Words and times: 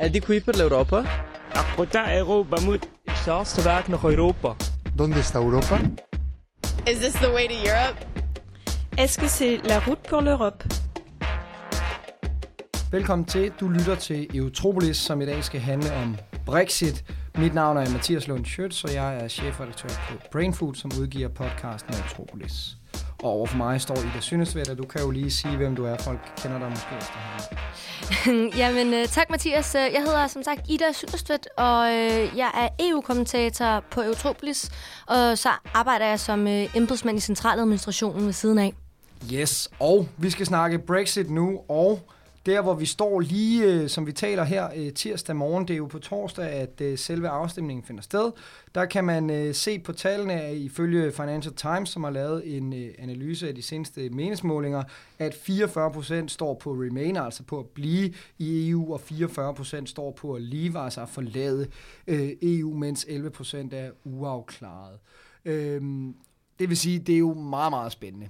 Adequat 0.00 0.44
per 0.44 0.56
l'Europa? 0.56 1.04
Apportar 1.52 2.16
Europa 2.16 2.60
mod 2.60 2.88
het 3.04 3.16
snelste 3.16 3.62
weg 3.62 3.88
naar 3.88 4.04
Europa. 4.04 4.56
¿Dónde 4.94 5.18
está 5.18 5.38
Europa? 5.38 5.80
Is 6.84 6.98
this 6.98 7.12
the 7.12 7.30
way 7.30 7.46
to 7.46 7.54
Europe? 7.54 7.98
Est-ce 8.96 9.18
que 9.18 9.28
c'est 9.28 9.68
la 9.68 9.78
route 9.78 10.08
pour 10.08 10.22
l'Europe 10.22 10.64
Velkommen 12.90 13.24
til. 13.24 13.52
Du 13.60 13.68
lytter 13.68 13.94
til 13.94 14.36
Eurotropolis, 14.36 14.96
som 14.96 15.20
i 15.20 15.26
dag 15.26 15.44
skal 15.44 15.60
handle 15.60 15.92
om 15.92 16.16
Brexit. 16.46 17.04
Mit 17.38 17.54
navn 17.54 17.76
er 17.76 17.90
Mathias 17.90 18.26
Lund 18.28 18.44
Schøtz, 18.44 18.84
og 18.84 18.94
jeg 18.94 19.16
er 19.24 19.28
chefredaktør 19.28 19.88
på 19.88 20.14
Brainfood, 20.32 20.74
som 20.74 20.90
udgiver 21.00 21.28
podcasten 21.28 21.94
Eurotropolis. 21.94 22.79
Og 23.22 23.30
overfor 23.30 23.56
mig 23.56 23.80
står 23.80 23.96
Ida 23.96 24.20
Synesvæt, 24.20 24.68
og 24.68 24.78
du 24.78 24.84
kan 24.84 25.00
jo 25.00 25.10
lige 25.10 25.30
sige, 25.30 25.56
hvem 25.56 25.76
du 25.76 25.84
er. 25.84 25.96
Folk 25.98 26.18
kender 26.36 26.58
dig 26.58 26.70
måske 26.70 26.86
efterhånden. 27.00 28.52
Jamen, 28.60 28.94
øh, 28.94 29.06
tak 29.06 29.30
Mathias. 29.30 29.74
Øh, 29.74 29.80
Jeg 29.80 30.02
hedder 30.06 30.26
som 30.26 30.42
sagt 30.42 30.60
Ida 30.68 30.92
Synerstvedt, 30.92 31.48
og 31.56 31.88
øh, 31.92 32.36
jeg 32.36 32.50
er 32.54 32.68
EU-kommentator 32.80 33.84
på 33.90 34.02
Eurotropolis, 34.02 34.70
og 35.06 35.38
så 35.38 35.48
arbejder 35.74 36.06
jeg 36.06 36.20
som 36.20 36.46
embedsmand 36.74 37.18
i 37.18 37.20
centraladministrationen 37.20 38.26
ved 38.26 38.32
siden 38.32 38.58
af. 38.58 38.72
Yes, 39.32 39.68
og 39.80 40.08
vi 40.16 40.30
skal 40.30 40.46
snakke 40.46 40.78
Brexit 40.78 41.30
nu, 41.30 41.60
og 41.68 42.00
der 42.46 42.62
hvor 42.62 42.74
vi 42.74 42.86
står 42.86 43.20
lige, 43.20 43.64
øh, 43.64 43.88
som 43.88 44.06
vi 44.06 44.12
taler 44.12 44.44
her 44.44 44.68
øh, 44.76 44.92
tirsdag 44.92 45.36
morgen, 45.36 45.68
det 45.68 45.74
er 45.74 45.78
jo 45.78 45.86
på 45.86 45.98
torsdag, 45.98 46.50
at 46.50 46.80
øh, 46.80 46.98
selve 46.98 47.28
afstemningen 47.28 47.84
finder 47.84 48.02
sted. 48.02 48.32
Der 48.74 48.84
kan 48.84 49.04
man 49.04 49.30
øh, 49.30 49.54
se 49.54 49.78
på 49.78 49.92
tallene 49.92 50.32
af, 50.32 50.54
ifølge 50.54 51.12
Financial 51.12 51.54
Times, 51.54 51.88
som 51.88 52.04
har 52.04 52.10
lavet 52.10 52.56
en 52.56 52.72
øh, 52.72 52.94
analyse 52.98 53.48
af 53.48 53.54
de 53.54 53.62
seneste 53.62 54.10
meningsmålinger, 54.10 54.82
at 55.18 55.34
44% 55.34 56.28
står 56.28 56.54
på 56.54 56.72
remain, 56.72 57.16
altså 57.16 57.42
på 57.42 57.58
at 57.58 57.66
blive 57.66 58.14
i 58.38 58.70
EU, 58.70 58.92
og 58.92 59.00
44% 59.10 59.86
står 59.86 60.10
på 60.10 60.34
at 60.34 60.42
leave, 60.42 60.78
altså 60.78 61.02
at 61.02 61.08
forlade 61.08 61.66
øh, 62.06 62.30
EU, 62.42 62.74
mens 62.74 63.04
11% 63.04 63.74
er 63.74 63.90
uafklaret. 64.04 64.98
Øhm, 65.44 66.14
det 66.58 66.68
vil 66.68 66.76
sige, 66.76 66.98
det 66.98 67.14
er 67.14 67.18
jo 67.18 67.34
meget, 67.34 67.72
meget 67.72 67.92
spændende. 67.92 68.28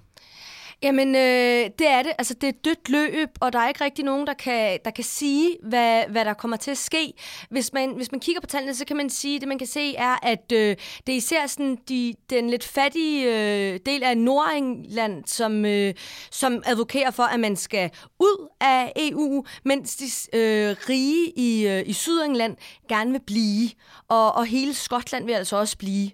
Jamen, 0.82 1.14
øh, 1.14 1.70
det 1.78 1.86
er 1.86 2.02
det. 2.02 2.12
Altså, 2.18 2.34
det 2.34 2.44
er 2.44 2.48
et 2.48 2.64
dødt 2.64 2.88
løb, 2.88 3.28
og 3.40 3.52
der 3.52 3.58
er 3.58 3.68
ikke 3.68 3.84
rigtig 3.84 4.04
nogen, 4.04 4.26
der 4.26 4.34
kan, 4.34 4.78
der 4.84 4.90
kan 4.90 5.04
sige, 5.04 5.56
hvad, 5.62 6.04
hvad 6.08 6.24
der 6.24 6.34
kommer 6.34 6.56
til 6.56 6.70
at 6.70 6.78
ske. 6.78 7.12
Hvis 7.50 7.72
man, 7.72 7.90
hvis 7.96 8.12
man 8.12 8.20
kigger 8.20 8.40
på 8.40 8.46
tallene, 8.46 8.74
så 8.74 8.84
kan 8.84 8.96
man 8.96 9.10
sige, 9.10 9.40
det 9.40 9.48
man 9.48 9.58
kan 9.58 9.66
se 9.66 9.96
er, 9.96 10.16
at 10.26 10.52
øh, 10.52 10.76
det 11.06 11.12
er 11.12 11.16
især 11.16 11.46
sådan 11.46 11.78
de, 11.88 12.14
den 12.30 12.50
lidt 12.50 12.64
fattige 12.64 13.24
øh, 13.26 13.80
del 13.86 14.02
af 14.02 14.18
Nordengland, 14.18 15.24
som, 15.26 15.64
øh, 15.64 15.94
som 16.30 16.62
advokerer 16.66 17.10
for, 17.10 17.22
at 17.22 17.40
man 17.40 17.56
skal 17.56 17.90
ud 18.18 18.48
af 18.60 18.92
EU, 18.96 19.44
mens 19.64 19.96
de 19.96 20.38
øh, 20.38 20.76
rige 20.88 21.32
i, 21.36 21.66
øh, 21.66 21.82
i 21.86 21.92
Sydengland 21.92 22.56
gerne 22.88 23.10
vil 23.12 23.22
blive. 23.26 23.70
Og, 24.08 24.32
og 24.32 24.46
hele 24.46 24.74
Skotland 24.74 25.24
vil 25.24 25.32
altså 25.32 25.56
også 25.56 25.78
blive. 25.78 26.10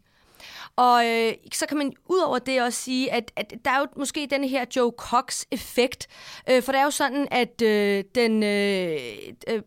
Og 0.77 1.06
øh, 1.06 1.32
så 1.52 1.66
kan 1.66 1.77
man 1.77 1.92
ud 2.06 2.19
over 2.19 2.38
det 2.38 2.62
også 2.62 2.82
sige, 2.82 3.12
at, 3.12 3.32
at 3.36 3.55
der 3.64 3.70
er 3.70 3.78
jo 3.78 3.86
måske 3.96 4.28
den 4.30 4.44
her 4.44 4.64
Joe 4.77 4.92
Cox-effekt. 4.98 6.06
Øh, 6.50 6.62
for 6.62 6.72
det 6.72 6.78
er 6.78 6.84
jo 6.84 6.91
sådan, 6.91 7.28
at 7.30 7.62
øh, 7.62 8.05
den 8.14 8.42
øh, 8.42 8.98
øh, 9.48 9.62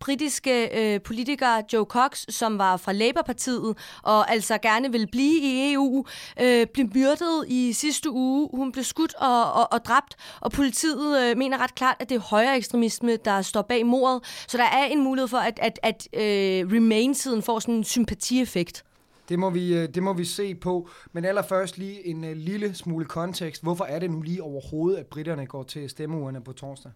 britiske 0.00 0.68
øh, 0.94 1.00
politiker 1.00 1.62
Joe 1.72 1.84
Cox, 1.84 2.24
som 2.28 2.58
var 2.58 2.76
fra 2.76 2.92
Labour-partiet 2.92 3.76
og 4.02 4.30
altså 4.30 4.58
gerne 4.58 4.92
ville 4.92 5.06
blive 5.06 5.40
i 5.40 5.72
EU, 5.72 6.04
øh, 6.40 6.66
blev 6.66 6.86
myrdet 6.94 7.44
i 7.48 7.72
sidste 7.72 8.10
uge. 8.10 8.48
Hun 8.54 8.72
blev 8.72 8.84
skudt 8.84 9.14
og, 9.14 9.52
og, 9.52 9.72
og 9.72 9.84
dræbt, 9.84 10.16
og 10.40 10.52
politiet 10.52 11.22
øh, 11.22 11.38
mener 11.38 11.58
ret 11.58 11.74
klart, 11.74 11.96
at 12.00 12.08
det 12.08 12.14
er 12.14 12.20
højere 12.20 12.56
ekstremisme, 12.56 13.16
der 13.16 13.42
står 13.42 13.62
bag 13.62 13.86
mordet. 13.86 14.44
Så 14.48 14.58
der 14.58 14.64
er 14.64 14.84
en 14.84 15.04
mulighed 15.04 15.28
for, 15.28 15.38
at, 15.38 15.58
at, 15.62 15.78
at 15.82 16.08
øh, 16.12 16.72
Remain-siden 16.72 17.42
får 17.42 17.58
sådan 17.58 17.74
en 17.74 17.84
sympatieffekt. 17.84 18.84
Det 19.32 19.38
må, 19.38 19.50
vi, 19.50 19.74
øh, 19.74 19.88
det 19.88 20.02
må 20.02 20.12
vi 20.12 20.24
se 20.24 20.54
på. 20.54 20.88
Men 21.12 21.24
allerførst 21.24 21.78
lige 21.78 22.06
en 22.06 22.24
øh, 22.24 22.36
lille 22.36 22.74
smule 22.74 23.04
kontekst. 23.04 23.62
Hvorfor 23.62 23.84
er 23.84 23.98
det 23.98 24.10
nu 24.10 24.20
lige 24.20 24.42
overhovedet, 24.42 24.98
at 24.98 25.06
britterne 25.06 25.46
går 25.46 25.62
til 25.62 25.90
stemmeurene 25.90 26.44
på 26.44 26.52
torsdag? 26.52 26.92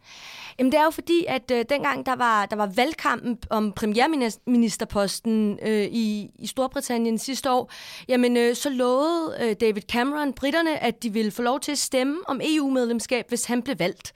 Jamen 0.58 0.72
det 0.72 0.78
er 0.80 0.84
jo 0.84 0.91
fordi, 0.91 1.25
at 1.28 1.50
øh, 1.50 1.64
dengang 1.69 2.06
der 2.06 2.16
var, 2.16 2.46
der 2.46 2.56
var 2.56 2.72
valgkampen 2.76 3.38
om 3.50 3.72
premierministerposten 3.72 5.58
øh, 5.62 5.84
i, 5.84 6.30
i 6.38 6.46
Storbritannien 6.46 7.19
sidste 7.19 7.50
år, 7.50 7.72
jamen 8.08 8.36
øh, 8.36 8.54
så 8.54 8.70
lovede 8.70 9.36
øh, 9.41 9.56
David 9.60 9.82
Cameron 9.82 10.32
britterne, 10.32 10.82
at 10.82 11.02
de 11.02 11.12
ville 11.12 11.30
få 11.30 11.42
lov 11.42 11.60
til 11.60 11.72
at 11.72 11.78
stemme 11.78 12.19
om 12.26 12.41
EU-medlemskab, 12.44 13.25
hvis 13.28 13.44
han 13.44 13.62
blev 13.62 13.78
valgt. 13.78 14.12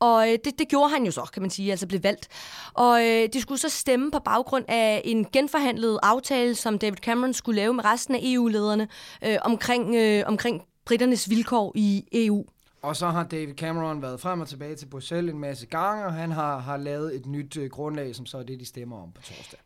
Og 0.00 0.28
øh, 0.28 0.38
det, 0.44 0.58
det 0.58 0.68
gjorde 0.68 0.90
han 0.90 1.04
jo 1.04 1.10
så, 1.10 1.30
kan 1.32 1.42
man 1.42 1.50
sige, 1.50 1.70
altså 1.70 1.86
blev 1.86 2.02
valgt. 2.02 2.28
Og 2.74 3.06
øh, 3.06 3.28
de 3.32 3.40
skulle 3.40 3.60
så 3.60 3.68
stemme 3.68 4.10
på 4.10 4.18
baggrund 4.18 4.64
af 4.68 5.02
en 5.04 5.24
genforhandlet 5.24 5.98
aftale, 6.02 6.54
som 6.54 6.78
David 6.78 6.96
Cameron 6.96 7.32
skulle 7.32 7.56
lave 7.56 7.74
med 7.74 7.84
resten 7.84 8.14
af 8.14 8.20
EU-lederne 8.22 8.88
øh, 9.24 9.36
omkring, 9.42 9.94
øh, 9.94 10.22
omkring 10.26 10.62
britternes 10.84 11.30
vilkår 11.30 11.72
i 11.74 12.04
EU. 12.12 12.44
Og 12.82 12.96
så 12.96 13.06
har 13.06 13.24
David 13.24 13.54
Cameron 13.54 14.02
været 14.02 14.20
frem 14.20 14.40
og 14.40 14.48
tilbage 14.48 14.76
til 14.76 14.86
Bruxelles 14.86 15.32
en 15.32 15.40
masse 15.40 15.66
gange, 15.66 16.04
og 16.04 16.12
han 16.12 16.32
har, 16.32 16.58
har 16.58 16.76
lavet 16.76 17.16
et 17.16 17.26
nyt 17.26 17.56
øh, 17.56 17.70
grundlag, 17.70 18.14
som 18.14 18.26
så 18.26 18.38
er 18.38 18.42
det, 18.42 18.60
de 18.60 18.66
stemmer 18.66 19.02
om 19.02 19.12
på 19.12 19.22
torsdag. 19.22 19.58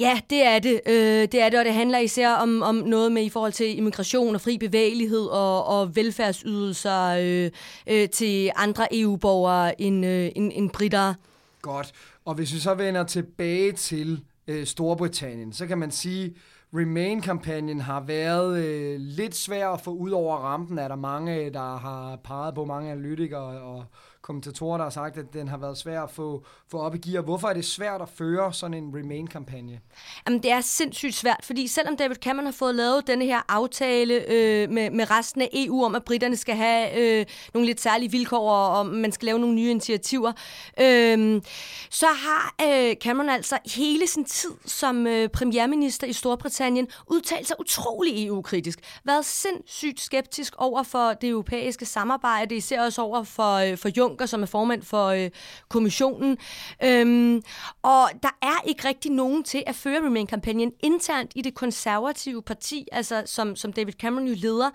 Ja, 0.00 0.20
det 0.30 0.42
er 0.44 0.58
det. 0.58 0.80
Øh, 0.86 1.28
det 1.32 1.34
er 1.34 1.48
det, 1.48 1.58
og 1.58 1.64
det 1.64 1.74
handler 1.74 1.98
især 1.98 2.30
om, 2.30 2.62
om 2.62 2.74
noget 2.74 3.12
med 3.12 3.22
i 3.22 3.28
forhold 3.28 3.52
til 3.52 3.78
immigration 3.78 4.34
og 4.34 4.40
fri 4.40 4.58
bevægelighed 4.58 5.26
og, 5.26 5.66
og 5.66 5.96
velfærdsydelser 5.96 7.16
øh, 7.20 7.50
øh, 7.86 8.08
til 8.08 8.50
andre 8.56 8.86
EU-borgere 9.00 9.80
end, 9.80 10.06
øh, 10.06 10.30
end, 10.36 10.52
end 10.54 10.70
britter. 10.70 11.14
Godt. 11.62 11.92
Og 12.24 12.34
hvis 12.34 12.54
vi 12.54 12.58
så 12.58 12.74
vender 12.74 13.04
tilbage 13.04 13.72
til 13.72 14.20
øh, 14.48 14.66
Storbritannien, 14.66 15.52
så 15.52 15.66
kan 15.66 15.78
man 15.78 15.90
sige, 15.90 16.34
Remain-kampagnen 16.74 17.80
har 17.80 18.00
været 18.00 18.64
øh, 18.64 18.96
lidt 19.00 19.34
svær 19.34 19.68
at 19.68 19.80
få 19.80 19.90
ud 19.90 20.10
over 20.10 20.36
rampen. 20.36 20.78
Er 20.78 20.88
der 20.88 20.96
mange, 20.96 21.50
der 21.50 21.76
har 21.76 22.16
peget 22.16 22.54
på 22.54 22.64
mange 22.64 22.92
analytikere 22.92 23.60
og 23.60 23.84
kommentatorer, 24.28 24.76
der 24.76 24.84
har 24.84 24.90
sagt, 24.90 25.18
at 25.18 25.32
den 25.32 25.48
har 25.48 25.56
været 25.56 25.78
svær 25.78 26.02
at 26.02 26.10
få, 26.10 26.44
få 26.70 26.78
op 26.78 26.94
i 26.94 26.98
gear. 26.98 27.22
Hvorfor 27.22 27.48
er 27.48 27.54
det 27.54 27.64
svært 27.64 28.02
at 28.02 28.08
føre 28.08 28.52
sådan 28.52 28.74
en 28.74 28.96
Remain-kampagne? 28.96 29.80
Jamen, 30.26 30.42
det 30.42 30.50
er 30.50 30.60
sindssygt 30.60 31.14
svært, 31.14 31.40
fordi 31.42 31.66
selvom 31.66 31.96
David 31.96 32.16
Cameron 32.16 32.44
har 32.44 32.52
fået 32.52 32.74
lavet 32.74 33.06
denne 33.06 33.24
her 33.24 33.40
aftale 33.48 34.14
øh, 34.14 34.70
med, 34.70 34.90
med 34.90 35.10
resten 35.10 35.42
af 35.42 35.48
EU 35.52 35.84
om, 35.84 35.94
at 35.94 36.04
britterne 36.04 36.36
skal 36.36 36.56
have 36.56 36.98
øh, 37.00 37.26
nogle 37.54 37.66
lidt 37.66 37.80
særlige 37.80 38.10
vilkår, 38.10 38.50
og 38.50 38.78
og 38.78 38.86
man 38.86 39.12
skal 39.12 39.26
lave 39.26 39.38
nogle 39.38 39.54
nye 39.54 39.70
initiativer, 39.70 40.32
øh, 40.80 41.42
så 41.90 42.06
har 42.06 42.54
øh, 42.62 42.96
Cameron 42.96 43.28
altså 43.28 43.58
hele 43.76 44.06
sin 44.06 44.24
tid 44.24 44.50
som 44.66 45.06
øh, 45.06 45.28
premierminister 45.28 46.06
i 46.06 46.12
Storbritannien 46.12 46.88
udtalt 47.06 47.46
sig 47.46 47.60
utrolig 47.60 48.26
EU-kritisk. 48.26 48.78
Været 49.04 49.24
sindssygt 49.24 50.00
skeptisk 50.00 50.54
over 50.58 50.82
for 50.82 51.12
det 51.12 51.28
europæiske 51.28 51.86
samarbejde, 51.86 52.56
især 52.56 52.82
også 52.82 53.02
over 53.02 53.22
for, 53.22 53.54
øh, 53.54 53.78
for 53.78 53.88
Juncker, 54.18 54.26
som 54.26 54.42
er 54.42 54.46
formand 54.46 54.82
for 54.82 55.06
øh, 55.06 55.30
kommissionen. 55.68 56.38
Øhm, 56.84 57.42
og 57.82 58.10
der 58.22 58.38
er 58.42 58.68
ikke 58.68 58.88
rigtig 58.88 59.12
nogen 59.12 59.44
til 59.44 59.62
at 59.66 59.74
føre 59.74 60.06
Remain-kampagnen 60.06 60.72
internt 60.80 61.32
i 61.34 61.42
det 61.42 61.54
konservative 61.54 62.42
parti, 62.42 62.88
altså 62.92 63.22
som, 63.26 63.56
som 63.56 63.72
David 63.72 63.92
Cameron 63.92 64.26
jo 64.26 64.34
leder. 64.36 64.70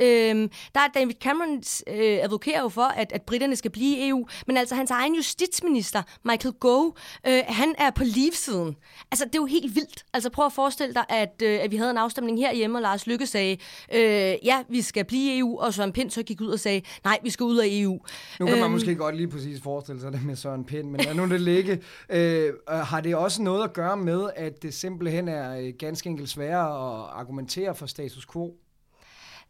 Øhm, 0.00 0.50
der 0.74 0.80
er 0.80 0.88
David 0.94 1.14
Cameron 1.20 1.62
øh, 1.86 2.18
advokerer 2.22 2.60
jo 2.60 2.68
for, 2.68 2.82
at, 2.82 3.12
at 3.12 3.22
britterne 3.22 3.56
skal 3.56 3.70
blive 3.70 3.98
i 3.98 4.08
EU, 4.08 4.26
men 4.46 4.56
altså 4.56 4.74
hans 4.74 4.90
egen 4.90 5.14
justitsminister, 5.14 6.02
Michael 6.24 6.54
Gove, 6.54 6.92
øh, 7.26 7.42
han 7.46 7.74
er 7.78 7.90
på 7.90 8.04
leave-siden. 8.04 8.76
Altså, 9.10 9.24
det 9.24 9.34
er 9.34 9.38
jo 9.38 9.46
helt 9.46 9.74
vildt. 9.74 10.04
Altså, 10.14 10.30
prøv 10.30 10.46
at 10.46 10.52
forestille 10.52 10.94
dig, 10.94 11.04
at, 11.08 11.42
øh, 11.42 11.58
at 11.62 11.70
vi 11.70 11.76
havde 11.76 11.90
en 11.90 11.98
afstemning 11.98 12.38
herhjemme, 12.38 12.78
og 12.78 12.82
Lars 12.82 13.06
Lykke 13.06 13.26
sagde, 13.26 13.56
øh, 13.94 14.34
ja, 14.44 14.62
vi 14.68 14.82
skal 14.82 15.04
blive 15.04 15.34
i 15.34 15.38
EU, 15.38 15.60
og 15.60 15.74
Søren 15.74 15.92
Pind 15.92 16.10
så 16.10 16.22
gik 16.22 16.40
ud 16.40 16.48
og 16.48 16.60
sagde, 16.60 16.82
nej, 17.04 17.18
vi 17.22 17.30
skal 17.30 17.44
ud 17.44 17.56
af 17.56 17.66
EU. 17.70 17.98
Nu 18.40 18.46
kan 18.46 18.58
man 18.60 18.70
måske 18.70 18.85
godt 18.94 19.16
lige 19.16 19.28
præcis 19.28 19.60
forestille 19.62 20.00
sig 20.00 20.12
det 20.12 20.24
med 20.24 20.36
Søren 20.36 20.64
Pind, 20.64 20.90
men 20.90 21.00
lad 21.00 21.14
nu 21.14 21.28
det 21.28 21.40
ligge. 21.40 21.82
Øh, 22.10 22.52
har 22.68 23.00
det 23.00 23.16
også 23.16 23.42
noget 23.42 23.64
at 23.64 23.72
gøre 23.72 23.96
med, 23.96 24.30
at 24.36 24.62
det 24.62 24.74
simpelthen 24.74 25.28
er 25.28 25.58
øh, 25.58 25.72
ganske 25.78 26.08
enkelt 26.10 26.28
sværere 26.28 27.00
at 27.00 27.06
argumentere 27.12 27.74
for 27.74 27.86
status 27.86 28.26
quo? 28.26 28.54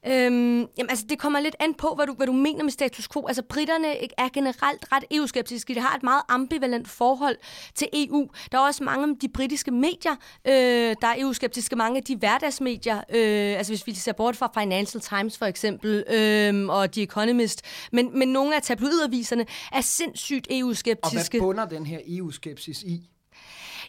Øhm, 0.07 0.59
jamen, 0.79 0.91
altså, 0.91 1.05
det 1.09 1.19
kommer 1.19 1.41
lidt 1.41 1.57
an 1.61 1.75
på, 1.75 1.95
hvad 1.97 2.07
du, 2.07 2.15
hvad 2.15 2.27
du 2.27 2.33
mener 2.33 2.65
med 2.65 2.73
status 2.73 3.09
quo. 3.09 3.27
Altså, 3.27 3.43
britterne 3.43 3.87
er 4.19 4.29
generelt 4.33 4.85
ret 4.93 5.05
EU-skeptiske. 5.11 5.75
De 5.75 5.81
har 5.81 5.97
et 5.97 6.03
meget 6.03 6.23
ambivalent 6.29 6.89
forhold 6.89 7.37
til 7.75 7.89
EU. 7.93 8.29
Der 8.53 8.59
er 8.59 8.63
også 8.63 8.85
mange 8.85 9.11
af 9.11 9.19
de 9.21 9.29
britiske 9.29 9.71
medier, 9.71 10.17
øh, 10.47 10.97
der 11.01 11.07
er 11.07 11.15
EU-skeptiske. 11.19 11.77
Mange 11.77 11.97
af 11.97 12.05
de 12.05 12.17
hverdagsmedier, 12.17 12.97
øh, 12.97 13.59
altså 13.59 13.73
hvis 13.73 13.87
vi 13.87 13.95
ser 13.95 14.13
bort 14.13 14.37
fra 14.37 14.61
Financial 14.61 15.01
Times 15.01 15.39
for 15.39 15.47
eksempel, 15.47 16.05
øh, 16.09 16.69
og 16.69 16.93
The 16.93 17.03
Economist, 17.03 17.63
men, 17.93 18.19
men 18.19 18.29
nogle 18.29 18.57
af 18.57 18.63
tabloidaviserne 18.63 19.47
er 19.73 19.81
sindssygt 19.81 20.47
EU-skeptiske. 20.51 21.19
Og 21.19 21.31
hvad 21.31 21.41
bunder 21.41 21.65
den 21.65 21.87
her 21.87 21.99
EU-skepsis 22.07 22.83
i? 22.83 23.11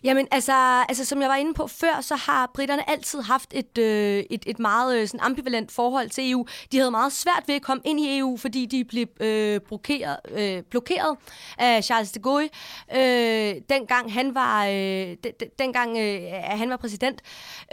Jamen, 0.04 0.28
altså, 0.32 0.54
altså, 0.90 1.06
som 1.06 1.22
jeg 1.22 1.30
var 1.30 1.36
inde 1.36 1.54
på 1.54 1.68
før, 1.68 2.02
så 2.02 2.16
har 2.16 2.52
britterne 2.54 2.90
altid 2.90 3.22
haft 3.22 3.54
et, 3.54 3.78
øh, 3.78 4.24
et, 4.30 4.44
et 4.46 4.60
meget 4.60 4.98
øh, 4.98 5.08
sådan 5.08 5.20
ambivalent 5.20 5.72
forhold 5.72 6.10
til 6.10 6.32
EU. 6.32 6.46
De 6.72 6.78
havde 6.78 6.92
meget 6.92 7.14
svært 7.14 7.44
ved 7.48 7.56
at 7.56 7.62
komme 7.62 7.82
ind 7.86 8.00
i 8.00 8.18
EU, 8.18 8.38
fordi 8.38 8.66
de 8.66 8.84
blev 8.84 9.08
øh, 9.20 9.62
blokeret, 9.62 10.18
øh, 10.32 10.64
blokeret 10.64 11.18
af 11.58 11.84
Charles 11.84 12.12
de 12.12 12.20
Gaulle, 12.20 12.50
øh, 12.96 13.62
dengang 13.70 14.14
han 14.14 14.36
var, 14.36 14.66
øh, 14.66 14.72
de, 14.72 15.18
de, 15.24 15.46
dengang, 15.60 15.98
øh, 15.98 16.22
han 16.44 16.70
var 16.70 16.78
præsident, 16.78 17.22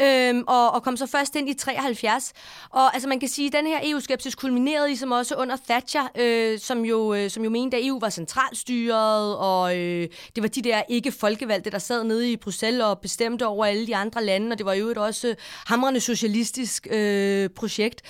øh, 0.00 0.43
og, 0.47 0.70
og 0.70 0.82
kom 0.82 0.97
så 0.97 1.06
først 1.06 1.37
ind 1.37 1.49
i 1.49 1.55
73. 1.55 2.32
Og 2.70 2.94
altså, 2.94 3.09
man 3.09 3.20
kan 3.20 3.29
sige, 3.29 3.47
at 3.47 3.53
den 3.53 3.67
her 3.67 3.81
EU-skepsis 3.82 4.35
kulminerede 4.35 4.87
ligesom 4.87 5.12
også 5.12 5.35
under 5.35 5.56
Thatcher, 5.69 6.09
øh, 6.19 6.59
som, 6.59 6.85
jo, 6.85 7.15
øh, 7.15 7.31
som 7.31 7.44
jo 7.44 7.50
mente, 7.50 7.77
at 7.77 7.87
EU 7.87 8.00
var 8.00 8.11
centralstyret, 8.11 9.37
og 9.37 9.79
øh, 9.79 10.09
det 10.35 10.43
var 10.43 10.49
de 10.49 10.62
der 10.62 10.82
ikke 10.88 11.12
folkevalgte, 11.12 11.70
der 11.70 11.79
sad 11.79 12.05
nede 12.14 12.32
i 12.32 12.37
Bruxelles 12.37 12.82
og 12.82 12.99
bestemte 12.99 13.46
over 13.46 13.64
alle 13.64 13.87
de 13.87 13.96
andre 13.96 14.25
lande, 14.25 14.52
og 14.52 14.58
det 14.58 14.66
var 14.66 14.72
jo 14.72 14.87
et 14.87 14.99
også 14.99 15.28
øh, 15.28 15.34
hamrende 15.66 16.00
socialistisk 16.00 16.87
øh, 16.90 17.50
projekt. 17.50 18.02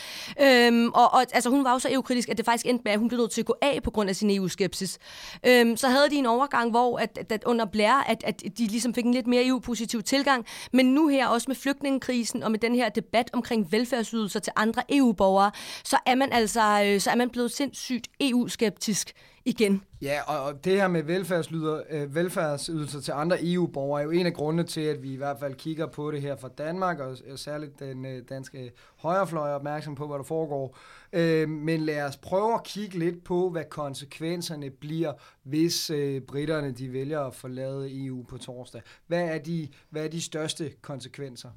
Øhm, 0.43 0.89
og, 0.89 1.15
og 1.15 1.21
altså, 1.33 1.51
hun 1.51 1.65
var 1.65 1.73
jo 1.73 1.79
så 1.79 1.89
EU-kritisk, 1.93 2.29
at 2.29 2.37
det 2.37 2.45
faktisk 2.45 2.67
endte 2.67 2.83
med, 2.85 2.93
at 2.93 2.99
hun 2.99 3.09
blev 3.09 3.21
nødt 3.21 3.31
til 3.31 3.41
at 3.43 3.47
gå 3.47 3.55
af 3.63 3.81
på 3.85 3.91
grund 3.91 4.09
af 4.09 4.17
sin 4.17 4.31
EU-skepsis. 4.31 4.99
Øhm, 5.47 5.77
så 5.77 5.89
havde 5.89 6.11
de 6.11 6.17
en 6.17 6.27
overgang, 6.27 6.71
hvor 6.71 6.99
at, 6.99 7.19
at, 7.19 7.33
at 7.33 7.45
under 7.45 7.65
Blair, 7.65 8.05
at, 8.07 8.25
at 8.27 8.43
de 8.59 8.67
ligesom 8.67 8.95
fik 8.95 9.05
en 9.05 9.15
lidt 9.15 9.27
mere 9.27 9.47
EU-positiv 9.47 10.03
tilgang, 10.03 10.47
men 10.73 10.87
nu 10.87 11.09
her 11.09 11.27
også 11.27 11.45
med 11.49 11.57
flygtningekrisen 11.57 12.43
og 12.43 12.51
med 12.51 12.59
den 12.59 12.75
her 12.75 12.89
debat 12.89 13.31
omkring 13.33 13.73
velfærdsydelser 13.73 14.41
til 14.41 14.53
andre 14.57 14.83
EU-borgere, 14.89 15.51
så 15.85 15.97
er 16.07 16.15
man 16.15 16.33
altså 16.33 16.83
øh, 16.87 17.01
så 17.01 17.11
er 17.11 17.15
man 17.15 17.31
blevet 17.31 17.53
sindssygt 17.53 18.09
EU-skeptisk 18.21 19.15
igen. 19.45 19.83
Ja, 20.03 20.21
og 20.23 20.65
det 20.65 20.73
her 20.73 20.89
med 20.89 21.03
velfærdslyder, 21.03 21.83
øh, 21.91 22.15
velfærdsydelser 22.15 23.01
til 23.01 23.13
andre 23.13 23.39
EU-borgere 23.43 24.01
er 24.01 24.05
jo 24.05 24.11
en 24.11 24.27
af 24.27 24.35
grundene 24.35 24.65
til, 24.65 24.81
at 24.81 25.03
vi 25.03 25.13
i 25.13 25.17
hvert 25.17 25.37
fald 25.41 25.55
kigger 25.55 25.87
på 25.87 26.11
det 26.11 26.23
her 26.23 26.37
fra 26.37 26.49
Danmark, 26.49 26.99
og 26.99 27.17
særligt 27.37 27.79
den 27.79 28.07
øh, 28.07 28.23
danske 28.29 28.73
højrefløj 28.97 29.51
er 29.51 29.55
opmærksom 29.55 29.95
på, 29.95 30.07
hvad 30.07 30.19
der 30.19 30.25
foregår. 30.25 30.79
Øh, 31.13 31.49
men 31.49 31.81
lad 31.81 32.03
os 32.03 32.17
prøve 32.17 32.55
at 32.55 32.65
kigge 32.65 32.99
lidt 32.99 33.25
på, 33.25 33.51
hvad 33.51 33.65
konsekvenserne 33.71 34.71
bliver, 34.71 35.13
hvis 35.43 35.91
øh, 35.91 36.21
britterne 36.21 36.73
de 36.73 36.93
vælger 36.93 37.21
at 37.21 37.35
forlade 37.35 38.05
EU 38.05 38.23
på 38.23 38.39
torsdag. 38.39 38.83
Hvad 39.07 39.23
er 39.23 39.39
de, 39.39 39.69
hvad 39.91 40.05
er 40.05 40.09
de 40.09 40.21
største 40.21 40.73
konsekvenser? 40.83 41.51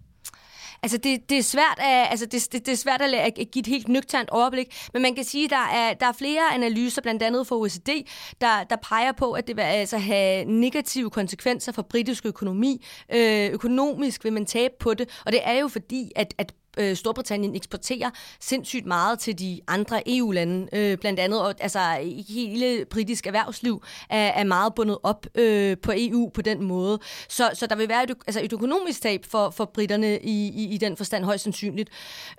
Altså, 0.84 0.98
det, 0.98 1.30
det 1.30 1.38
er 1.38 1.44
svært 1.44 1.78
at, 1.78 2.08
altså, 2.10 2.26
det, 2.26 2.48
det, 2.52 2.66
det 2.66 2.72
er 2.72 2.76
svært 2.76 3.02
at, 3.02 3.14
at 3.14 3.52
give 3.52 3.60
et 3.60 3.68
helt 3.68 3.88
nøgternt 3.88 4.30
overblik, 4.30 4.88
men 4.94 5.02
man 5.02 5.16
kan 5.16 5.24
sige, 5.24 5.46
at 5.46 5.50
der 5.50 5.68
er, 5.74 5.94
der 5.94 6.06
er 6.06 6.12
flere 6.12 6.54
analyser, 6.54 7.02
blandt 7.02 7.24
andet 7.24 7.48
fra 7.48 7.56
OECD, 7.56 7.90
der, 8.42 8.64
der 8.64 8.76
peger 8.76 9.12
på, 9.12 9.32
at 9.32 9.48
det 9.48 9.56
vil 9.56 9.64
altså 9.64 9.98
have 9.98 10.46
negative 10.46 11.10
konsekvenser 11.10 11.72
for 11.72 11.82
britisk 11.82 12.26
økonomi. 12.26 12.86
Øh, 13.14 13.52
økonomisk 13.52 14.24
vil 14.24 14.34
man 14.34 14.46
tabe 14.46 14.74
på 14.80 14.94
det, 14.94 15.22
og 15.26 15.32
det 15.32 15.40
er 15.44 15.54
jo 15.54 15.68
fordi, 15.68 16.12
at, 16.16 16.34
at 16.38 16.54
øh, 16.78 16.96
Storbritannien 16.96 17.56
eksporterer 17.56 18.10
sindssygt 18.40 18.86
meget 18.86 19.20
til 19.20 19.40
de 19.40 19.62
andre 19.68 20.18
EU-lande, 20.18 20.68
øh, 20.74 20.98
blandt 20.98 21.20
andet, 21.20 21.42
og 21.42 21.56
altså 21.60 21.80
hele 22.30 22.86
britisk 22.86 23.28
erhvervsliv 23.28 23.84
er, 24.10 24.18
er 24.18 24.44
meget 24.44 24.76
bundet 24.76 24.98
op 25.04 25.26
øh, 25.36 25.78
på 25.78 25.92
EU 25.96 26.30
på 26.34 26.42
den 26.42 26.64
måde. 26.64 27.00
Så, 27.30 27.50
så 27.54 27.68
der 27.68 27.76
vil 27.76 27.90
være 27.90 28.04
et, 28.04 28.12
altså 28.28 28.42
et 28.44 28.54
økonomisk 28.54 29.02
tab 29.02 29.26
for, 29.26 29.50
for 29.50 29.66
britterne 29.66 30.20
i, 30.20 30.48
i, 30.48 30.74
i 30.74 30.78
den 30.78 30.98
forstand 30.98 31.24
højst 31.24 31.44
sandsynligt. 31.44 31.90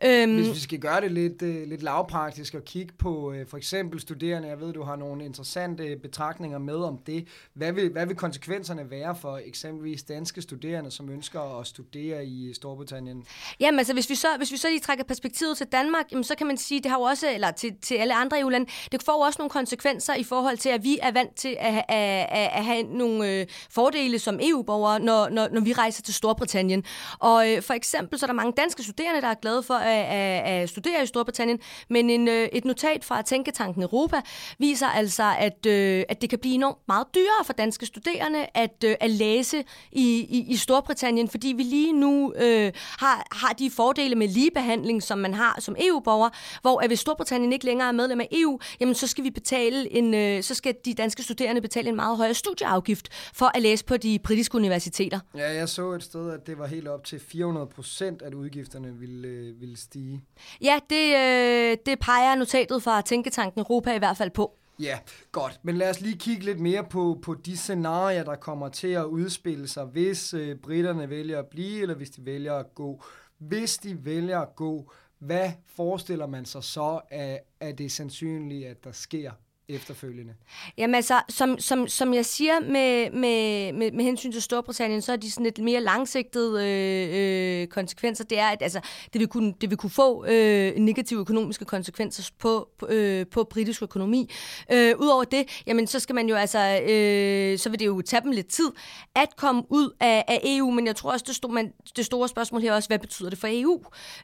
Øhm, 0.05 0.37
Hvis 0.37 0.55
vi 0.55 0.61
skal 0.61 0.79
gøre 0.79 1.01
det 1.01 1.13
lidt, 1.13 1.43
øh, 1.43 1.69
lidt 1.69 1.83
lavpraktisk 1.83 2.55
og 2.55 2.65
kigge 2.65 2.95
på 2.99 3.33
øh, 3.33 3.47
for 3.47 3.57
eksempel 3.57 4.01
studerende, 4.01 4.49
jeg 4.49 4.61
ved, 4.61 4.73
du 4.73 4.83
har 4.83 4.97
nogle 4.97 5.25
interessante 5.25 5.97
betragtninger 6.03 6.59
med 6.59 6.77
om 6.77 6.99
det. 7.07 7.29
Hvad 7.55 7.73
vil, 7.73 7.93
hvad 7.93 8.07
vil 8.07 8.17
konsekvenserne 8.17 8.91
være 8.91 9.17
for 9.17 9.41
eksempelvis 9.45 10.03
danske 10.03 10.43
studerende, 10.43 10.91
som 10.91 11.11
ønsker 11.11 11.61
at 11.61 11.67
studere 11.67 12.27
i 12.27 12.55
Storbritannien? 12.55 13.25
Jamen 13.61 13.79
altså, 13.79 13.93
hvis 13.95 14.11
vi 14.11 14.15
så 14.15 14.28
så, 14.33 14.39
hvis 14.39 14.53
vi 14.53 14.57
så 14.57 14.69
lige 14.69 14.81
trækker 14.81 15.05
perspektivet 15.05 15.57
til 15.57 15.67
Danmark, 15.67 16.05
jamen, 16.11 16.25
så 16.25 16.35
kan 16.35 16.47
man 16.47 16.57
sige, 16.57 16.81
det 16.81 16.91
har 16.91 16.99
jo 16.99 17.03
også, 17.03 17.31
eller 17.35 17.51
til, 17.51 17.73
til 17.83 17.95
alle 17.95 18.15
andre 18.15 18.41
EU-lande, 18.41 18.71
det 18.93 19.03
får 19.03 19.13
jo 19.13 19.21
også 19.21 19.37
nogle 19.39 19.51
konsekvenser 19.51 20.15
i 20.15 20.25
forhold 20.25 20.59
til, 20.59 20.69
at 20.69 20.85
vi 20.85 20.99
er 21.03 21.13
vant 21.13 21.35
til 21.35 21.57
at, 21.61 21.75
at, 21.89 22.27
at, 22.29 22.51
at 22.53 22.65
have 22.65 22.83
nogle 22.83 23.31
øh, 23.31 23.47
fordele 23.71 24.19
som 24.19 24.39
EU-borgere, 24.43 25.01
når, 25.01 25.29
når, 25.29 25.49
når 25.53 25.61
vi 25.61 25.73
rejser 25.73 26.03
til 26.03 26.15
Storbritannien. 26.15 26.85
Og 27.19 27.53
øh, 27.53 27.63
for 27.63 27.75
eksempel 27.75 28.19
så 28.19 28.27
er 28.27 28.29
der 28.29 28.35
mange 28.35 28.53
danske 28.57 28.83
studerende, 28.83 29.21
der 29.21 29.29
er 29.29 29.35
glade 29.35 29.63
for 29.63 29.75
at, 29.75 30.05
at, 30.05 30.63
at 30.63 30.69
studere 30.69 31.03
i 31.03 31.07
Storbritannien, 31.07 31.59
men 31.91 32.11
en, 32.11 32.29
øh, 32.29 32.49
et 32.53 32.65
notat 32.65 33.05
fra 33.05 33.23
Tænketanken 33.23 33.83
Europa 33.83 34.21
viser 34.59 34.87
altså, 34.87 35.35
at, 35.39 35.67
øh, 35.67 36.05
at 36.09 36.23
det 36.23 36.31
kan 36.31 36.39
blive 36.39 36.55
enormt 36.55 36.79
meget 36.89 37.07
dyrere 37.15 37.45
for 37.45 37.53
danske 37.53 37.87
studerende 37.87 38.47
at, 38.55 38.85
øh, 38.85 38.95
at 39.01 39.11
læse 39.11 39.65
i, 39.93 40.27
i, 40.31 40.45
i 40.49 40.57
Storbritannien, 40.57 41.29
fordi 41.29 41.49
vi 41.49 41.63
lige 41.63 41.93
nu 41.93 42.33
øh, 42.37 42.73
har, 42.77 43.27
har 43.33 43.53
de 43.53 43.71
fordele 43.71 44.15
med 44.19 44.29
ligebehandling, 44.29 45.03
som 45.03 45.19
man 45.19 45.35
har 45.35 45.61
som 45.61 45.77
EU-borger, 45.79 46.31
hvor 46.63 46.81
at 46.81 46.87
hvis 46.89 47.01
Storbritannien 47.01 47.53
ikke 47.53 47.65
længere 47.65 47.89
er 47.89 47.93
medlem 47.93 48.21
af 48.21 48.29
EU, 48.33 48.59
jamen 48.81 48.95
så 48.95 49.07
skal 49.07 49.25
vi 49.25 49.31
betale 49.31 49.93
en, 49.93 50.15
øh, 50.15 50.43
så 50.43 50.55
skal 50.55 50.75
de 50.85 50.95
danske 50.95 51.23
studerende 51.23 51.61
betale 51.61 51.89
en 51.89 51.97
meget 51.97 52.17
højere 52.17 52.35
studieafgift 52.35 53.09
for 53.35 53.57
at 53.57 53.63
læse 53.63 53.85
på 53.85 53.97
de 53.97 54.19
britiske 54.25 54.57
universiteter. 54.57 55.21
Ja, 55.37 55.53
jeg 55.53 55.69
så 55.69 55.93
et 55.93 56.03
sted, 56.03 56.31
at 56.31 56.47
det 56.47 56.59
var 56.59 56.67
helt 56.67 56.89
op 56.89 57.05
til 57.05 57.21
400 57.21 57.67
procent, 57.67 58.23
at 58.23 58.35
udgifterne 58.35 58.95
ville, 58.95 59.29
øh, 59.29 59.61
ville 59.61 59.77
stige. 59.77 60.21
Ja, 60.63 60.79
det, 60.91 61.17
øh, 61.17 61.77
det 61.87 61.99
peger 61.99 62.35
notatet 62.35 62.83
fra 62.83 63.01
Tænketanken 63.01 63.61
Europa 63.61 63.95
i 63.95 63.99
hvert 63.99 64.17
fald 64.17 64.31
på. 64.31 64.55
Ja, 64.79 64.99
godt. 65.33 65.61
Men 65.63 65.77
lad 65.77 65.91
os 65.91 66.01
lige 66.01 66.19
kigge 66.19 66.45
lidt 66.45 66.61
mere 66.61 66.85
på, 66.85 67.19
på 67.23 67.35
de 67.35 67.57
scenarier, 67.57 68.25
der 68.25 68.35
kommer 68.35 68.69
til 68.69 68.89
at 68.89 69.05
udspille 69.05 69.69
sig, 69.69 69.85
hvis 69.85 70.35
øh, 70.35 70.57
britterne 70.57 71.11
vælger 71.11 71.39
at 71.39 71.47
blive, 71.47 71.83
eller 71.83 71.95
hvis 71.95 72.11
de 72.11 72.27
vælger 72.27 72.55
at 72.55 72.75
gå. 72.75 73.03
Hvis 73.39 73.79
de 73.79 74.05
vælger 74.05 74.41
at 74.41 74.57
gå, 74.57 74.93
hvad 75.19 75.53
forestiller 75.67 76.27
man 76.27 76.45
sig 76.45 76.65
så, 76.65 77.01
at, 77.11 77.41
at 77.61 77.79
det 77.79 77.87
er 77.87 77.91
sandsynligt, 77.91 78.67
at 78.67 78.85
der 78.85 78.93
sker? 78.93 79.33
Efterfølgende? 79.69 80.35
Jamen 80.79 80.95
altså, 80.95 81.23
som, 81.29 81.59
som, 81.59 81.89
som 81.89 82.15
jeg 82.15 82.25
siger 82.27 82.61
med, 82.61 83.11
med, 83.11 83.73
med, 83.73 83.93
med 83.93 84.05
hensyn 84.05 84.33
til 84.33 84.43
Storbritannien, 84.43 85.03
så 85.03 85.13
er 85.13 85.17
de 85.17 85.31
sådan 85.31 85.45
lidt 85.45 85.59
mere 85.59 85.81
langsigtede 85.81 86.67
øh, 86.67 87.61
øh, 87.63 87.67
konsekvenser. 87.67 88.25
Det 88.25 88.39
er, 88.39 88.47
at 88.47 88.63
altså, 88.63 88.81
det, 89.13 89.19
vil 89.19 89.29
kunne, 89.29 89.55
det 89.61 89.71
vil 89.71 89.79
kunne 89.79 89.91
få 89.91 90.27
øh, 90.27 90.77
negative 90.77 91.21
økonomiske 91.21 91.65
konsekvenser 91.65 92.31
på, 92.39 92.69
på, 92.79 92.87
øh, 92.87 93.27
på 93.27 93.45
britisk 93.45 93.83
økonomi. 93.83 94.31
Øh, 94.73 94.95
Udover 94.99 95.25
det, 95.25 95.63
jamen, 95.67 95.87
så 95.87 96.01
skal 96.01 96.15
man 96.15 96.29
jo 96.29 96.35
altså, 96.35 96.81
øh, 96.81 97.59
så 97.59 97.71
vil 97.71 97.79
det 97.79 97.87
jo 97.87 98.03
tage 98.03 98.23
dem 98.23 98.31
lidt 98.31 98.49
tid 98.49 98.71
at 99.15 99.37
komme 99.37 99.63
ud 99.71 99.97
af, 100.01 100.25
af 100.29 100.41
EU, 100.45 100.71
men 100.71 100.87
jeg 100.87 100.97
tror 100.97 101.13
også, 101.13 101.25
det, 101.29 101.37
stod, 101.37 101.53
man, 101.53 101.73
det 101.97 102.07
store 102.07 102.29
spørgsmål 102.29 102.61
her 102.61 102.73
også, 102.73 102.89
hvad 102.89 102.99
betyder 102.99 103.31
det 103.31 103.39
for 103.39 103.49
EU? 103.51 103.83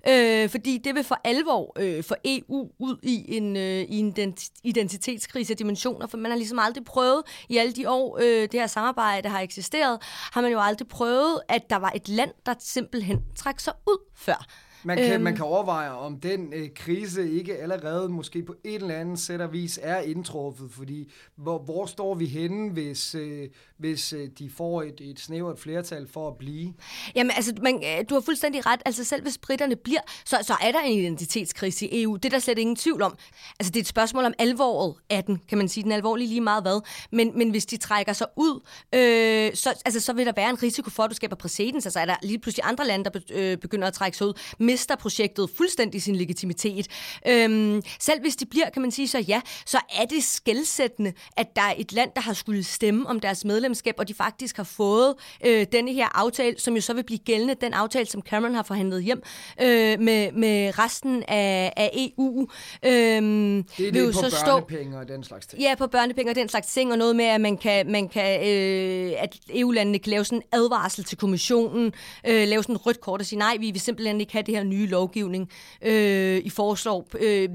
Øh, 0.09 0.49
fordi 0.49 0.79
det 0.79 0.95
vil 0.95 1.05
for 1.05 1.21
alvor 1.25 1.73
øh, 1.79 2.05
for 2.05 2.17
EU 2.25 2.71
ud 2.79 2.97
i 3.03 3.37
en, 3.37 3.57
øh, 3.57 3.83
i 3.83 3.99
en 3.99 4.35
identitets 4.65 5.27
verdenskrig 5.35 5.51
af 5.51 5.57
dimensioner, 5.57 6.07
for 6.07 6.17
man 6.17 6.31
har 6.31 6.39
ligesom 6.39 6.59
aldrig 6.59 6.85
prøvet 6.85 7.23
i 7.49 7.57
alle 7.57 7.73
de 7.73 7.91
år, 7.91 8.19
øh, 8.19 8.43
det 8.43 8.55
her 8.55 8.67
samarbejde 8.67 9.29
har 9.29 9.41
eksisteret, 9.41 9.99
har 10.33 10.41
man 10.41 10.53
jo 10.53 10.61
aldrig 10.61 10.89
prøvet, 10.89 11.41
at 11.49 11.71
der 11.71 11.77
var 11.77 11.93
et 11.95 12.09
land, 12.09 12.31
der 12.47 12.55
simpelthen 12.59 13.19
trak 13.37 13.61
sig 13.61 13.73
ud 13.87 13.99
før. 14.15 14.47
Man 14.85 14.99
kan, 14.99 15.13
øhm, 15.13 15.23
man 15.23 15.37
kan 15.37 15.45
overveje, 15.45 15.91
om 15.91 16.21
den 16.21 16.53
øh, 16.53 16.69
krise 16.75 17.31
ikke 17.31 17.57
allerede 17.57 18.09
måske 18.09 18.43
på 18.43 18.55
et 18.65 18.75
eller 18.75 18.95
andet 18.95 19.19
sæt 19.19 19.41
og 19.41 19.53
vis 19.53 19.81
er 19.83 20.01
indtruffet, 20.01 20.71
fordi 20.71 21.13
hvor, 21.37 21.59
hvor 21.59 21.87
står 21.87 22.15
vi 22.15 22.27
henne, 22.27 22.71
hvis, 22.71 23.15
øh, 23.15 23.49
hvis 23.77 24.13
øh, 24.13 24.29
de 24.39 24.51
får 24.51 24.83
et, 24.83 25.01
et 25.01 25.21
snævert 25.21 25.59
flertal 25.59 26.09
for 26.09 26.29
at 26.29 26.37
blive? 26.37 26.73
Jamen 27.15 27.33
altså, 27.37 27.55
man, 27.63 27.75
øh, 27.75 28.05
du 28.11 28.15
har 28.15 28.21
fuldstændig 28.21 28.67
ret. 28.67 28.81
Altså 28.85 29.05
selv 29.05 29.23
hvis 29.23 29.39
britterne 29.39 29.77
bliver, 29.77 30.01
så, 30.25 30.39
så 30.43 30.55
er 30.63 30.73
der 30.73 30.81
en 30.81 30.99
identitetskrise 30.99 31.87
i 31.87 32.03
EU. 32.03 32.17
Det 32.17 32.25
er 32.25 32.31
der 32.31 32.39
slet 32.39 32.59
ingen 32.59 32.77
tvivl 32.77 33.03
om. 33.03 33.17
Altså 33.61 33.71
det 33.71 33.77
er 33.77 33.83
et 33.83 33.87
spørgsmål 33.87 34.25
om 34.25 34.35
alvoret 34.39 34.95
af 35.11 35.25
den, 35.25 35.41
kan 35.49 35.59
man 35.59 35.69
sige. 35.69 35.85
Den 35.85 35.93
er 35.93 35.97
alvorlig 35.97 36.29
lige 36.29 36.41
meget 36.41 36.63
hvad. 36.63 36.81
Men, 37.13 37.39
men 37.39 37.51
hvis 37.51 37.67
de 37.67 37.77
trækker 37.77 38.13
sig 38.13 38.27
ud, 38.37 38.61
øh, 38.95 39.57
så, 39.57 39.83
altså, 39.85 40.01
så 40.01 40.13
vil 40.13 40.27
der 40.27 40.33
være 40.37 40.51
en 40.51 40.63
risiko 40.63 40.91
for, 40.91 41.03
at 41.03 41.11
du 41.11 41.15
skaber 41.15 41.37
præcedens. 41.37 41.87
Altså 41.87 42.01
er 42.01 42.05
der 42.05 42.17
lige 42.23 42.39
pludselig 42.39 42.65
andre 42.67 42.87
lande, 42.87 43.11
der 43.11 43.21
øh, 43.33 43.57
begynder 43.57 43.89
at 43.89 43.95
trække 43.95 44.17
sig 44.17 44.27
ud 44.27 44.33
mister 44.75 44.97
projektet 44.97 45.51
fuldstændig 45.57 46.03
sin 46.03 46.17
legitimitet. 46.17 46.87
Øhm, 47.29 47.83
selv 48.01 48.21
hvis 48.21 48.37
de 48.37 48.47
bliver, 48.47 48.71
kan 48.71 48.83
man 48.83 48.91
sige 48.91 49.09
så 49.09 49.19
ja, 49.19 49.41
så 49.67 49.79
er 49.91 50.05
det 50.05 50.25
skældsættende, 50.25 51.13
at 51.37 51.57
der 51.57 51.63
er 51.63 51.75
et 51.77 51.93
land, 51.93 52.11
der 52.17 52.21
har 52.21 52.33
skulle 52.33 52.65
stemme 52.65 53.09
om 53.09 53.21
deres 53.21 53.45
medlemskab, 53.45 53.95
og 53.99 54.09
de 54.09 54.15
faktisk 54.15 54.57
har 54.57 54.65
fået 54.65 55.15
øh, 55.47 55.67
denne 55.73 55.93
her 55.93 56.19
aftale, 56.19 56.59
som 56.59 56.75
jo 56.75 56.81
så 56.81 56.95
vil 56.95 57.05
blive 57.05 57.19
gældende, 57.19 57.55
den 57.55 57.73
aftale, 57.73 58.07
som 58.07 58.23
Cameron 58.23 58.55
har 58.55 58.63
forhandlet 58.63 59.03
hjem 59.05 59.23
øh, 59.61 60.01
med, 60.01 60.33
med 60.33 60.79
resten 60.79 61.23
af, 61.29 61.73
af 61.77 61.91
EU. 61.95 62.49
Øhm, 62.85 63.63
det 63.79 63.89
er 63.89 63.93
det 63.93 64.07
på 64.07 64.13
så 64.13 64.45
børnepenge 64.45 64.93
stå, 64.93 65.01
og 65.01 65.09
den 65.09 65.25
slags 65.25 65.47
ting. 65.47 65.63
Ja, 65.63 65.75
på 65.79 65.87
børnepenge 65.87 66.33
og 66.33 66.37
den 66.37 66.49
slags 66.49 66.73
ting, 66.73 66.93
og 66.93 66.99
noget 66.99 67.17
med, 67.17 67.25
at 67.25 67.41
man 67.41 67.57
kan, 67.57 67.93
man 67.93 68.09
kan 68.09 68.49
øh, 68.49 69.13
at 69.19 69.39
EU-landene 69.51 69.99
kan 69.99 70.11
lave 70.11 70.25
sådan 70.25 70.39
en 70.39 70.45
advarsel 70.53 71.05
til 71.05 71.19
kommissionen, 71.19 71.93
øh, 72.27 72.49
lave 72.49 72.63
sådan 72.63 72.75
en 72.75 72.77
rødt 72.87 73.01
kort 73.01 73.21
og 73.21 73.27
sige, 73.27 73.39
nej, 73.39 73.57
vi 73.61 73.71
vil 73.71 73.81
simpelthen 73.81 74.21
ikke 74.21 74.33
have 74.33 74.43
det 74.43 74.55
her 74.55 74.64
nye 74.65 74.87
lovgivning. 74.87 75.51
Øh, 75.83 76.41
I 76.45 76.51
foreslår 76.51 77.07
øh, 77.21 77.49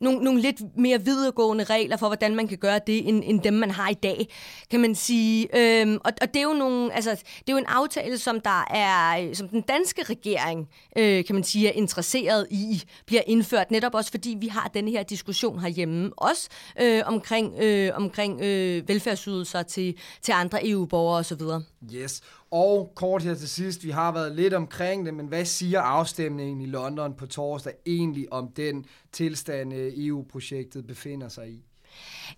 nogle, 0.00 0.24
nogle 0.24 0.40
lidt 0.40 0.76
mere 0.76 1.04
videregående 1.04 1.64
regler 1.64 1.96
for, 1.96 2.06
hvordan 2.06 2.34
man 2.34 2.48
kan 2.48 2.58
gøre 2.58 2.80
det, 2.86 3.08
end, 3.08 3.22
end 3.26 3.40
dem, 3.40 3.54
man 3.54 3.70
har 3.70 3.88
i 3.88 3.94
dag, 3.94 4.28
kan 4.70 4.80
man 4.80 4.94
sige. 4.94 5.48
Øh, 5.58 5.98
og, 6.04 6.12
og 6.22 6.34
det 6.34 6.36
er 6.36 6.42
jo 6.42 6.52
nogle, 6.52 6.94
altså, 6.94 7.10
det 7.10 7.48
er 7.48 7.52
jo 7.52 7.58
en 7.58 7.66
aftale, 7.66 8.18
som 8.18 8.40
der 8.40 8.64
er, 8.74 9.34
som 9.34 9.48
den 9.48 9.60
danske 9.60 10.02
regering, 10.02 10.68
øh, 10.98 11.24
kan 11.24 11.34
man 11.34 11.44
sige, 11.44 11.68
er 11.68 11.72
interesseret 11.72 12.46
i, 12.50 12.82
bliver 13.06 13.22
indført, 13.26 13.70
netop 13.70 13.94
også 13.94 14.10
fordi 14.10 14.36
vi 14.40 14.46
har 14.46 14.70
den 14.74 14.88
her 14.88 15.02
diskussion 15.02 15.60
herhjemme, 15.60 16.10
også 16.16 16.48
øh, 16.80 17.02
omkring, 17.06 17.54
øh, 17.58 17.90
omkring 17.94 18.40
øh, 18.40 18.88
velfærdsydelser 18.88 19.62
til, 19.62 19.94
til 20.22 20.32
andre 20.32 20.68
EU-borgere 20.68 21.18
osv. 21.18 21.42
Yes. 21.94 22.22
Og 22.50 22.92
kort 22.94 23.22
her 23.22 23.34
til 23.34 23.48
sidst, 23.48 23.84
vi 23.84 23.90
har 23.90 24.12
været 24.12 24.36
lidt 24.36 24.54
omkring 24.54 25.06
det, 25.06 25.14
men 25.14 25.26
hvad 25.26 25.44
siger 25.44 25.80
afstemningen 25.80 26.60
i 26.60 26.66
London 26.66 27.14
på 27.14 27.26
torsdag 27.26 27.72
egentlig 27.86 28.32
om 28.32 28.48
den 28.48 28.86
tilstand, 29.12 29.74
øh, 29.74 29.92
EU-projektet 29.96 30.86
befinder 30.86 31.28
sig 31.28 31.50
i? 31.50 31.64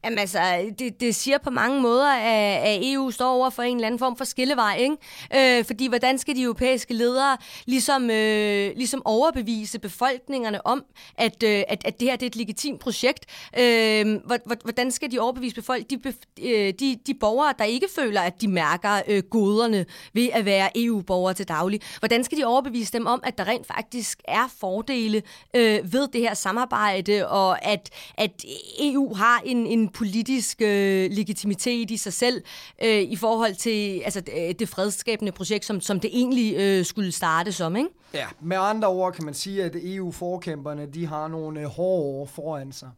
Jamen 0.05 0.19
altså, 0.19 0.73
det, 0.79 1.01
det 1.01 1.15
siger 1.15 1.39
på 1.39 1.51
mange 1.51 1.81
måder, 1.81 2.13
at, 2.13 2.69
at 2.69 2.93
EU 2.93 3.11
står 3.11 3.31
over 3.35 3.51
for 3.51 3.63
en 3.63 3.77
eller 3.77 3.87
anden 3.87 3.99
form 3.99 4.17
for 4.17 4.25
skillevej, 4.25 4.77
ikke? 4.77 5.59
Øh, 5.59 5.65
fordi 5.65 5.89
hvordan 5.89 6.19
skal 6.19 6.37
de 6.37 6.43
europæiske 6.43 6.95
ledere 6.95 7.37
ligesom, 7.67 8.11
øh, 8.11 8.73
ligesom 8.77 9.03
overbevise 9.05 9.79
befolkningerne 9.79 10.67
om, 10.67 10.85
at, 11.19 11.43
øh, 11.43 11.63
at, 11.69 11.83
at 11.85 12.01
det 12.01 12.09
her 12.09 12.17
det 12.17 12.27
er 12.27 12.31
et 12.31 12.37
legitimt 12.37 12.81
projekt? 12.81 13.27
Øh, 13.59 14.21
hvordan 14.63 14.91
skal 14.91 15.11
de 15.11 15.19
overbevise 15.19 15.55
befolk 15.55 15.91
de, 15.91 16.01
øh, 16.43 16.73
de, 16.81 16.99
de 17.07 17.15
borgere, 17.15 17.55
der 17.59 17.65
ikke 17.65 17.89
føler, 17.97 18.21
at 18.21 18.41
de 18.41 18.49
mærker 18.49 19.03
øh, 19.09 19.23
goderne 19.31 19.87
ved 20.13 20.29
at 20.33 20.45
være 20.45 20.71
EU-borgere 20.75 21.35
til 21.35 21.49
daglig? 21.49 21.81
Hvordan 21.99 22.25
skal 22.25 22.39
de 22.39 22.45
overbevise 22.45 22.93
dem 22.93 23.07
om, 23.07 23.21
at 23.25 23.39
der 23.39 23.49
rent 23.49 23.67
faktisk 23.67 24.23
er 24.25 24.53
fordele 24.61 25.23
øh, 25.57 25.93
ved 25.93 26.09
det 26.13 26.21
her 26.21 26.35
samarbejde, 26.35 27.29
og 27.29 27.65
at, 27.65 27.91
at 28.15 28.45
EU 28.81 29.15
har 29.15 29.43
en, 29.45 29.67
en 29.67 29.82
politisk 29.89 30.63
øh, 30.63 31.11
legitimitet 31.11 31.91
i 31.91 31.97
sig 31.97 32.13
selv 32.13 32.43
øh, 32.85 33.01
i 33.01 33.17
forhold 33.17 33.55
til 33.55 34.01
altså, 34.05 34.23
øh, 34.37 34.55
det 34.59 34.69
fredsskabende 34.69 35.33
projekt, 35.33 35.65
som, 35.65 35.81
som 35.81 36.01
det 36.01 36.11
egentlig 36.13 36.55
øh, 36.57 36.85
skulle 36.85 37.13
starte 37.13 37.53
som, 37.53 37.77
ikke? 37.77 37.89
Ja, 38.15 38.27
med 38.41 38.57
andre 38.61 38.89
ord 38.89 39.13
kan 39.13 39.25
man 39.25 39.35
sige, 39.35 39.65
at 39.65 39.77
EU-forkæmperne 39.83 40.87
de 40.87 41.07
har 41.07 41.29
nogle 41.29 41.61
øh, 41.61 41.67
hårde 41.67 42.03
år 42.03 42.27
foran 42.27 42.73
sig. 42.73 42.91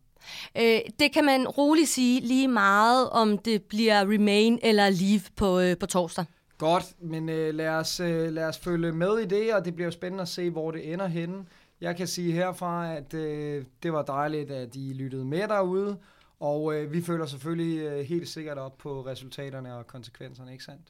Øh, 0.59 0.81
det 0.99 1.13
kan 1.13 1.25
man 1.25 1.49
roligt 1.49 1.89
sige 1.89 2.21
lige 2.21 2.49
meget, 2.49 3.11
om 3.11 3.39
det 3.39 3.63
bliver 3.63 4.01
Remain 4.01 4.59
eller 4.63 4.91
Leave 4.91 5.23
på, 5.37 5.61
øh, 5.61 5.79
på 5.79 5.87
torsdag. 5.87 6.25
Godt, 6.59 6.85
men 7.01 7.29
øh, 7.29 7.55
lad, 7.55 7.69
os, 7.69 8.01
øh, 8.01 8.33
lad 8.33 8.45
os 8.45 8.59
følge 8.59 8.93
med 8.93 9.19
i 9.19 9.25
det, 9.25 9.55
og 9.55 9.65
det 9.65 9.75
bliver 9.75 9.91
spændende 9.91 10.23
at 10.23 10.29
se, 10.29 10.51
hvor 10.51 10.71
det 10.71 10.93
ender 10.93 11.07
henne. 11.07 11.45
Jeg 11.81 11.97
kan 11.97 12.07
sige 12.07 12.33
herfra, 12.33 12.95
at 12.97 13.15
øh, 13.15 13.65
det 13.83 13.93
var 13.93 14.03
dejligt, 14.03 14.51
at 14.51 14.77
I 14.77 14.93
lyttede 14.93 15.25
med 15.25 15.49
derude, 15.49 15.97
og 16.41 16.75
øh, 16.75 16.93
vi 16.93 17.03
følger 17.03 17.27
selvfølgelig 17.27 17.79
øh, 17.79 18.01
helt 18.07 18.29
sikkert 18.29 18.59
op 18.59 18.79
på 18.79 19.07
resultaterne 19.07 19.75
og 19.75 19.87
konsekvenserne, 19.87 20.53
ikke 20.53 20.65
sandt? 20.65 20.83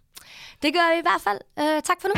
Det 0.63 0.75
gør 0.75 0.95
vi 0.95 0.99
i 0.99 1.03
hvert 1.03 1.21
fald. 1.21 1.41
Øh, 1.59 1.83
tak 1.83 2.01
for 2.01 2.09
nu. 2.09 2.15